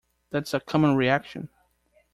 That's 0.31 0.55
a 0.55 0.59
common 0.59 0.95
reaction. 0.95 1.49